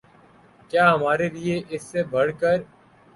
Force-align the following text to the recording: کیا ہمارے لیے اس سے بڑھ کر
کیا 0.71 0.85
ہمارے 0.93 1.27
لیے 1.29 1.55
اس 1.69 1.83
سے 1.83 2.03
بڑھ 2.11 2.31
کر 2.39 2.57